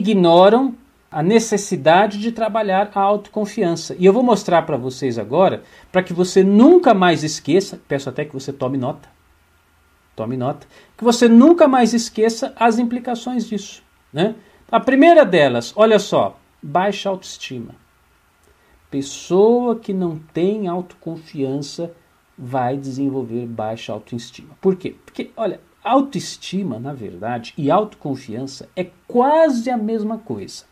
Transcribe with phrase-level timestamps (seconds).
[0.00, 0.74] ignoram
[1.10, 3.94] a necessidade de trabalhar a autoconfiança.
[3.98, 8.24] E eu vou mostrar para vocês agora, para que você nunca mais esqueça, peço até
[8.24, 9.08] que você tome nota.
[10.14, 10.66] Tome nota,
[10.96, 13.82] que você nunca mais esqueça as implicações disso,
[14.12, 14.34] né?
[14.70, 17.74] A primeira delas, olha só, baixa autoestima.
[18.90, 21.92] Pessoa que não tem autoconfiança
[22.36, 24.56] vai desenvolver baixa autoestima.
[24.60, 24.94] Por quê?
[25.04, 30.64] Porque, olha, autoestima, na verdade, e autoconfiança é quase a mesma coisa.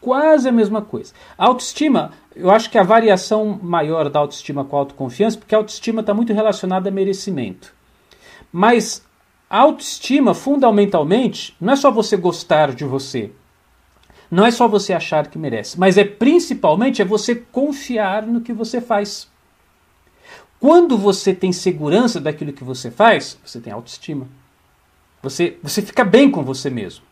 [0.00, 1.12] Quase a mesma coisa.
[1.36, 6.00] Autoestima, eu acho que a variação maior da autoestima com a autoconfiança, porque a autoestima
[6.00, 7.74] está muito relacionada a merecimento.
[8.52, 9.06] Mas
[9.48, 13.30] a autoestima, fundamentalmente, não é só você gostar de você.
[14.30, 18.52] Não é só você achar que merece, mas é principalmente é você confiar no que
[18.52, 19.29] você faz.
[20.60, 24.28] Quando você tem segurança daquilo que você faz, você tem autoestima.
[25.22, 27.02] Você, você fica bem com você mesmo.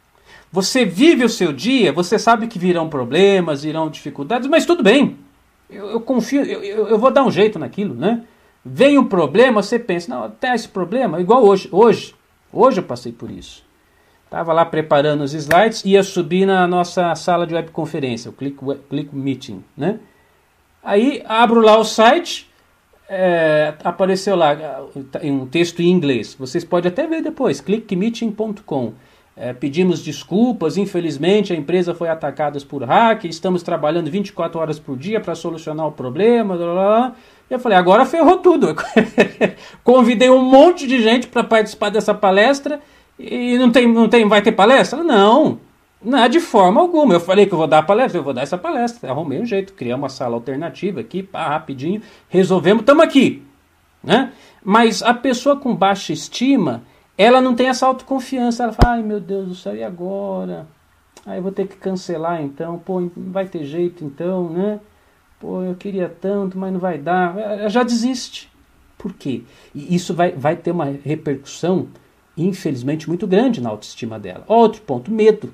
[0.52, 5.18] Você vive o seu dia, você sabe que virão problemas, virão dificuldades, mas tudo bem.
[5.68, 8.24] Eu, eu confio, eu, eu, vou dar um jeito naquilo, né?
[8.64, 11.68] Vem um problema, você pensa, não, até esse problema, igual hoje.
[11.70, 12.14] Hoje,
[12.52, 13.64] hoje eu passei por isso.
[14.24, 19.14] Estava lá preparando os slides, ia subir na nossa sala de webconferência, o Click, Click
[19.14, 20.00] Meeting, né?
[20.82, 22.47] Aí abro lá o site,
[23.08, 24.56] é, apareceu lá
[25.22, 26.36] um texto em inglês.
[26.38, 28.92] Vocês podem até ver depois, clickmeeting.com.
[29.40, 34.98] É, pedimos desculpas, infelizmente a empresa foi atacada por hack, estamos trabalhando 24 horas por
[34.98, 36.56] dia para solucionar o problema.
[36.56, 37.14] Blá, blá, blá.
[37.48, 38.74] Eu falei, agora ferrou tudo.
[39.84, 42.80] Convidei um monte de gente para participar dessa palestra
[43.18, 45.02] e não tem, não tem, vai ter palestra?
[45.04, 45.60] Não.
[46.00, 47.14] Não, de forma alguma.
[47.14, 49.10] Eu falei que eu vou dar a palestra, eu vou dar essa palestra.
[49.10, 53.42] Arrumei um jeito, criamos uma sala alternativa aqui, pá, rapidinho, resolvemos, estamos aqui.
[54.02, 54.32] Né?
[54.62, 56.82] Mas a pessoa com baixa estima,
[57.16, 58.62] ela não tem essa autoconfiança.
[58.62, 60.66] Ela fala, ai meu Deus do céu, e agora?
[61.26, 64.80] Aí eu vou ter que cancelar então, pô, não vai ter jeito então, né?
[65.40, 67.36] Pô, eu queria tanto, mas não vai dar.
[67.38, 68.50] Ela já desiste.
[68.96, 69.42] Por quê?
[69.74, 71.88] E isso vai, vai ter uma repercussão,
[72.36, 74.44] infelizmente, muito grande na autoestima dela.
[74.48, 75.52] Outro ponto, medo.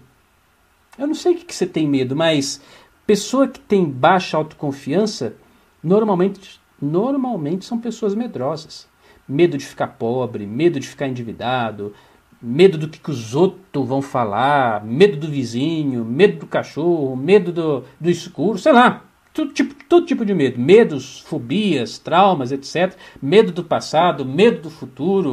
[0.99, 2.61] Eu não sei o que, que você tem medo, mas
[3.07, 5.35] pessoa que tem baixa autoconfiança,
[5.83, 8.89] normalmente, normalmente são pessoas medrosas.
[9.29, 11.93] Medo de ficar pobre, medo de ficar endividado,
[12.41, 17.51] medo do que, que os outros vão falar, medo do vizinho, medo do cachorro, medo
[17.51, 19.03] do, do escuro, sei lá.
[19.33, 20.61] Todo tipo, todo tipo de medo.
[20.61, 22.97] Medos, fobias, traumas, etc.
[23.21, 25.33] Medo do passado, medo do futuro.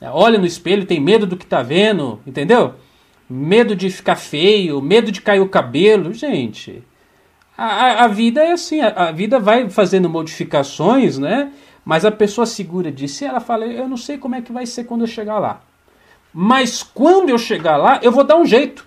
[0.00, 2.74] Olha no espelho tem medo do que está vendo, entendeu?
[3.34, 6.12] Medo de ficar feio, medo de cair o cabelo.
[6.12, 6.84] Gente,
[7.58, 11.52] a, a vida é assim, a, a, vida vai fazendo modificações, né?
[11.84, 14.64] Mas a pessoa segura de si, ela fala, eu não sei como é que vai
[14.64, 15.60] ser quando eu chegar lá.
[16.32, 18.86] Mas quando eu chegar lá, eu vou dar um jeito.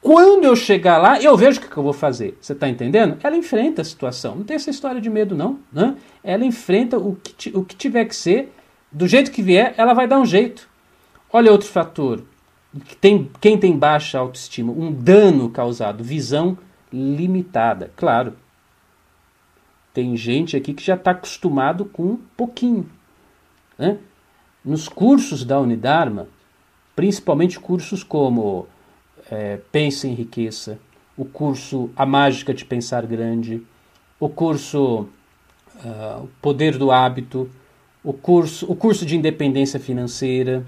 [0.00, 2.36] Quando eu chegar lá, eu vejo o que, que eu vou fazer.
[2.40, 3.18] Você está entendendo?
[3.22, 4.34] Ela enfrenta a situação.
[4.34, 5.60] Não tem essa história de medo, não.
[5.72, 5.94] Né?
[6.24, 8.52] Ela enfrenta o que, o que tiver que ser.
[8.90, 10.68] Do jeito que vier, ela vai dar um jeito.
[11.32, 12.24] Olha outro fator
[13.00, 16.56] tem, quem tem baixa autoestima, um dano causado, visão
[16.92, 17.90] limitada.
[17.96, 18.34] Claro,
[19.92, 22.88] tem gente aqui que já está acostumado com um pouquinho.
[23.78, 23.98] Né?
[24.64, 26.28] Nos cursos da Unidarma,
[26.96, 28.66] principalmente cursos como
[29.30, 29.58] é,
[30.04, 30.78] em Riqueza,
[31.16, 33.62] o curso A Mágica de Pensar Grande,
[34.18, 35.08] o curso
[35.76, 37.50] uh, Poder do Hábito,
[38.02, 40.64] o curso, o curso de Independência Financeira,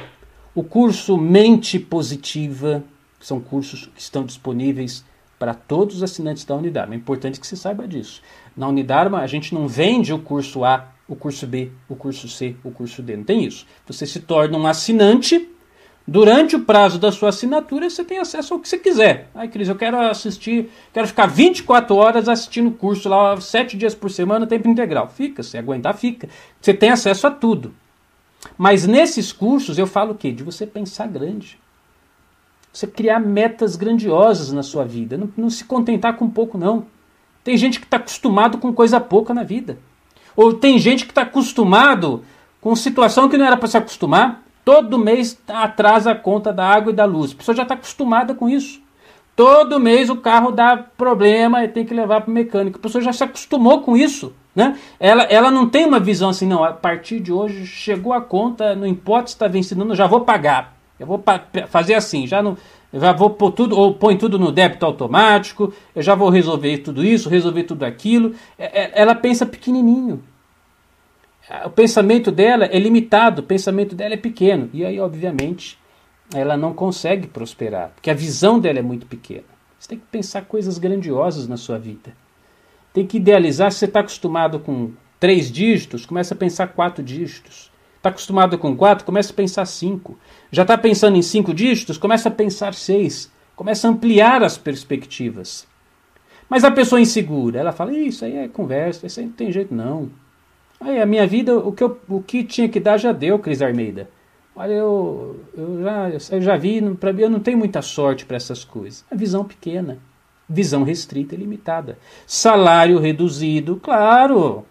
[0.54, 2.84] o curso Mente Positiva,
[3.18, 5.04] que são cursos que estão disponíveis
[5.38, 6.94] para todos os assinantes da Unidarma.
[6.94, 8.22] É importante que você saiba disso.
[8.56, 12.54] Na Unidarma, a gente não vende o curso A, o curso B, o curso C,
[12.62, 13.16] o curso D.
[13.16, 13.66] Não tem isso.
[13.86, 15.50] Você se torna um assinante.
[16.06, 19.30] Durante o prazo da sua assinatura, você tem acesso ao que você quiser.
[19.34, 23.94] Ai, Cris, eu quero assistir, quero ficar 24 horas assistindo o curso lá, 7 dias
[23.94, 25.08] por semana, tempo integral.
[25.08, 26.28] Fica, se aguentar, fica.
[26.60, 27.74] Você tem acesso a tudo.
[28.56, 30.32] Mas nesses cursos eu falo o quê?
[30.32, 31.58] De você pensar grande.
[32.72, 35.16] Você criar metas grandiosas na sua vida.
[35.16, 36.86] Não, não se contentar com pouco, não.
[37.42, 39.78] Tem gente que está acostumado com coisa pouca na vida.
[40.34, 42.24] Ou tem gente que está acostumado
[42.60, 44.42] com situação que não era para se acostumar.
[44.64, 47.32] Todo mês atrasa a conta da água e da luz.
[47.32, 48.82] A pessoa já está acostumada com isso.
[49.36, 52.78] Todo mês o carro dá problema e tem que levar para o mecânico.
[52.78, 54.32] A pessoa já se acostumou com isso.
[54.54, 54.78] Né?
[55.00, 58.74] Ela, ela não tem uma visão assim, não, a partir de hoje chegou a conta,
[58.74, 60.74] não importa se está vencendo, eu já vou pagar.
[60.98, 61.22] Eu vou
[61.68, 62.56] fazer assim, já não,
[62.92, 67.04] já vou pôr tudo, ou põe tudo no débito automático, eu já vou resolver tudo
[67.04, 68.34] isso, resolver tudo aquilo.
[68.56, 70.22] É, é, ela pensa pequenininho.
[71.64, 74.70] O pensamento dela é limitado, o pensamento dela é pequeno.
[74.72, 75.78] E aí, obviamente,
[76.32, 79.44] ela não consegue prosperar, porque a visão dela é muito pequena.
[79.78, 82.23] Você tem que pensar coisas grandiosas na sua vida.
[82.94, 83.70] Tem que idealizar.
[83.70, 87.70] Se você está acostumado com três dígitos, começa a pensar quatro dígitos.
[87.96, 90.18] Está acostumado com quatro, começa a pensar cinco.
[90.50, 93.30] Já está pensando em cinco dígitos, começa a pensar seis.
[93.56, 95.66] Começa a ampliar as perspectivas.
[96.48, 99.74] Mas a pessoa insegura, ela fala, isso aí é conversa, isso aí não tem jeito
[99.74, 100.10] não.
[100.80, 103.62] Aí a minha vida, o que, eu, o que tinha que dar já deu, Cris
[103.62, 104.08] Armeida.
[104.54, 108.36] Olha, eu, eu, já, eu já vi, para mim eu não tenho muita sorte para
[108.36, 109.04] essas coisas.
[109.10, 109.98] A visão pequena,
[110.48, 111.98] visão restrita e limitada.
[112.26, 114.64] Salário reduzido, claro,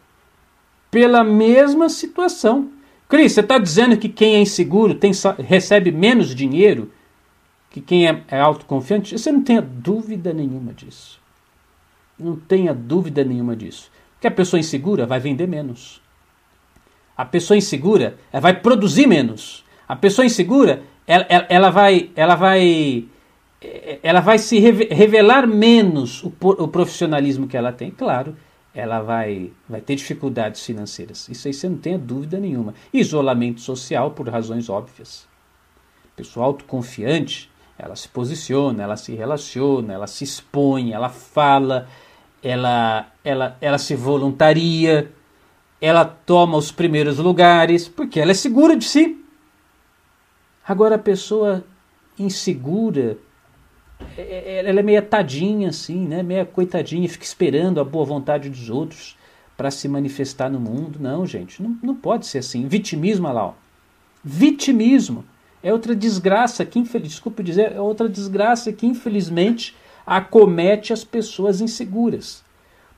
[0.91, 2.69] pela mesma situação.
[3.09, 6.91] Cris, você está dizendo que quem é inseguro tem, recebe menos dinheiro
[7.73, 9.17] que quem é, é autoconfiante?
[9.17, 11.19] Você não tenha dúvida nenhuma disso.
[12.19, 13.91] Não tenha dúvida nenhuma disso.
[14.21, 15.99] Que a pessoa insegura vai vender menos.
[17.17, 19.65] A pessoa insegura vai produzir menos.
[19.87, 23.05] A pessoa insegura ela, ela, ela vai ela vai
[24.01, 27.91] ela vai se revelar menos o, o profissionalismo que ela tem.
[27.91, 28.35] Claro,
[28.73, 31.29] ela vai, vai ter dificuldades financeiras.
[31.29, 32.73] Isso aí você não tenha dúvida nenhuma.
[32.93, 35.27] Isolamento social por razões óbvias.
[36.15, 41.87] Pessoa autoconfiante, ela se posiciona, ela se relaciona, ela se expõe, ela fala,
[42.41, 45.11] ela, ela, ela se voluntaria,
[45.79, 49.23] ela toma os primeiros lugares, porque ela é segura de si.
[50.65, 51.63] Agora a pessoa
[52.17, 53.17] insegura,
[54.17, 56.23] ela é meia tadinha assim, né?
[56.23, 59.17] Meia coitadinha, fica esperando a boa vontade dos outros
[59.55, 60.99] para se manifestar no mundo.
[60.99, 62.67] Não, gente, não, não pode ser assim.
[62.67, 63.53] Vitimismo, olha lá, ó.
[64.23, 65.25] Vitimismo
[65.61, 71.61] é outra desgraça que, infeliz, desculpe dizer, é outra desgraça que infelizmente acomete as pessoas
[71.61, 72.43] inseguras.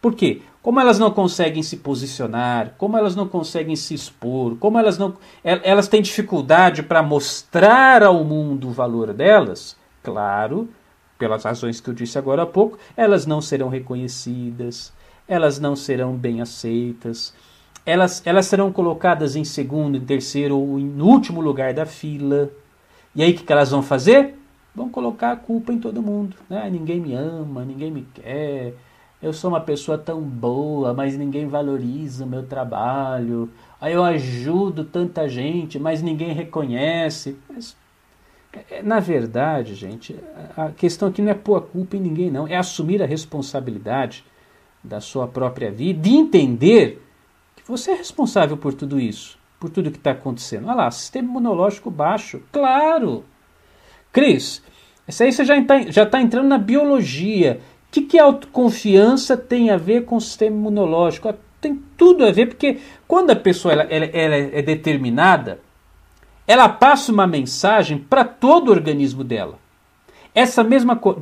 [0.01, 0.41] Por quê?
[0.61, 5.15] Como elas não conseguem se posicionar, como elas não conseguem se expor, como elas não
[5.43, 10.69] elas têm dificuldade para mostrar ao mundo o valor delas, claro,
[11.17, 14.93] pelas razões que eu disse agora há pouco, elas não serão reconhecidas,
[15.27, 17.33] elas não serão bem aceitas,
[17.85, 22.49] elas, elas serão colocadas em segundo, em terceiro ou em último lugar da fila.
[23.15, 24.35] E aí o que, elas vão fazer?
[24.75, 26.35] vão colocar a culpa em todo mundo.
[26.49, 26.69] Né?
[26.69, 28.73] Ninguém me ama, ninguém me quer.
[29.21, 33.49] Eu sou uma pessoa tão boa, mas ninguém valoriza o meu trabalho.
[33.79, 37.37] Aí eu ajudo tanta gente, mas ninguém reconhece.
[37.49, 37.75] Mas,
[38.83, 40.15] na verdade, gente,
[40.55, 42.47] a questão aqui não é pôr a culpa em ninguém, não.
[42.47, 44.23] É assumir a responsabilidade
[44.83, 47.01] da sua própria vida e entender
[47.55, 50.67] que você é responsável por tudo isso, por tudo que está acontecendo.
[50.67, 52.41] Olha lá, sistema imunológico baixo.
[52.51, 53.25] Claro!
[54.11, 54.63] Cris,
[55.07, 57.59] isso aí você já está já tá entrando na biologia.
[57.87, 61.33] O que, que autoconfiança tem a ver com o sistema imunológico?
[61.59, 65.59] Tem tudo a ver, porque quando a pessoa ela, ela, ela é determinada,
[66.47, 69.59] ela passa uma mensagem para todo o organismo dela.
[70.33, 71.21] Essa mesma coisa.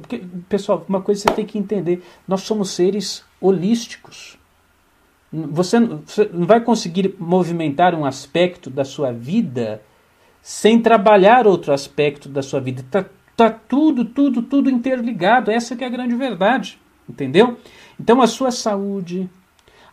[0.49, 4.37] Pessoal, uma coisa você tem que entender: nós somos seres holísticos.
[5.31, 9.81] Você, não vai conseguir movimentar um aspecto da sua vida
[10.41, 12.81] sem trabalhar outro aspecto da sua vida.
[12.81, 13.05] Está
[13.35, 15.49] tá tudo, tudo, tudo interligado.
[15.51, 16.79] Essa que é a grande verdade.
[17.07, 17.57] Entendeu?
[17.99, 19.29] Então a sua saúde,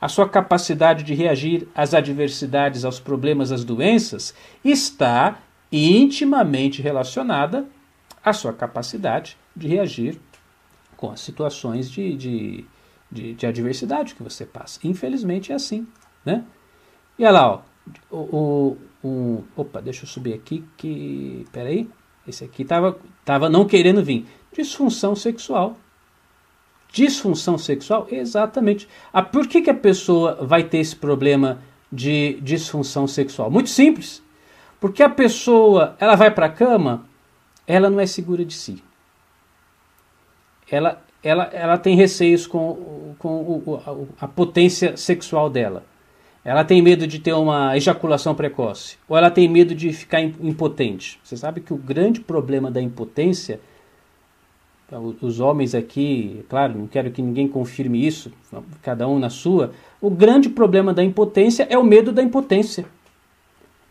[0.01, 5.39] a sua capacidade de reagir às adversidades, aos problemas, às doenças, está
[5.71, 7.67] intimamente relacionada
[8.25, 10.19] à sua capacidade de reagir
[10.97, 12.65] com as situações de, de,
[13.11, 14.81] de, de adversidade que você passa.
[14.85, 15.87] Infelizmente é assim.
[16.25, 16.45] Né?
[17.19, 17.53] E olha lá,
[18.11, 19.43] ó, o, um.
[19.57, 21.47] Opa, deixa eu subir aqui que.
[21.53, 21.89] Peraí.
[22.29, 24.27] Esse aqui tava, tava não querendo vir.
[24.53, 25.77] Disfunção sexual.
[26.93, 28.07] Disfunção sexual?
[28.11, 28.89] Exatamente.
[29.13, 33.51] Ah, por que, que a pessoa vai ter esse problema de disfunção sexual?
[33.51, 34.23] Muito simples.
[34.81, 37.07] Porque a pessoa, ela vai para a cama,
[37.67, 38.83] ela não é segura de si.
[40.71, 45.85] Ela, ela, ela tem receios com, com o, a, a potência sexual dela.
[46.43, 48.97] Ela tem medo de ter uma ejaculação precoce.
[49.07, 51.21] Ou ela tem medo de ficar impotente.
[51.23, 53.61] Você sabe que o grande problema da impotência,
[55.21, 58.33] os homens aqui, claro, não quero que ninguém confirme isso,
[58.83, 59.73] cada um na sua.
[60.01, 62.85] O grande problema da impotência é o medo da impotência.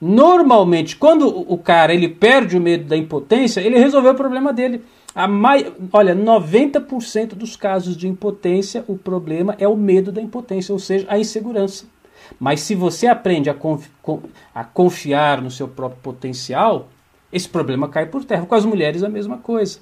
[0.01, 4.82] Normalmente, quando o cara ele perde o medo da impotência, ele resolveu o problema dele.
[5.13, 5.74] A mai...
[5.91, 11.06] Olha, 90% dos casos de impotência, o problema é o medo da impotência, ou seja,
[11.10, 11.86] a insegurança.
[12.39, 13.89] Mas se você aprende a, confi
[14.53, 16.88] a confiar no seu próprio potencial,
[17.32, 18.46] esse problema cai por terra.
[18.46, 19.79] Com as mulheres a mesma coisa.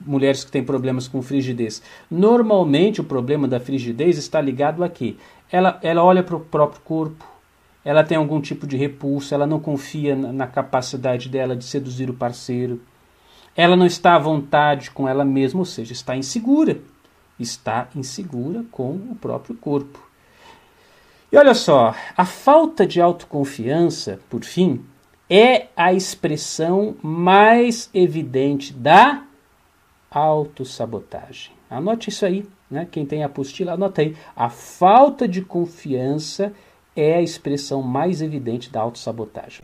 [0.00, 1.82] Mulheres que têm problemas com frigidez.
[2.10, 5.16] Normalmente o problema da frigidez está ligado a quê?
[5.50, 7.24] Ela, ela olha para o próprio corpo,
[7.84, 12.10] ela tem algum tipo de repulso, ela não confia na, na capacidade dela de seduzir
[12.10, 12.80] o parceiro,
[13.56, 16.78] ela não está à vontade com ela mesma, ou seja, está insegura.
[17.40, 20.08] Está insegura com o próprio corpo.
[21.30, 24.84] E olha só, a falta de autoconfiança, por fim,
[25.28, 29.24] é a expressão mais evidente da
[30.10, 31.52] autossabotagem.
[31.70, 32.86] Anote isso aí, né?
[32.90, 34.16] Quem tem apostila, anota aí.
[34.34, 36.52] A falta de confiança
[36.96, 39.62] é a expressão mais evidente da autossabotagem.